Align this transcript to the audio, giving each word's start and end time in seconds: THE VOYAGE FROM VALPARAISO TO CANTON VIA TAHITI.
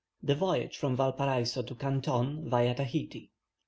THE 0.23 0.33
VOYAGE 0.33 0.75
FROM 0.77 0.95
VALPARAISO 0.95 1.61
TO 1.61 1.75
CANTON 1.75 2.49
VIA 2.49 2.73
TAHITI. 2.73 3.29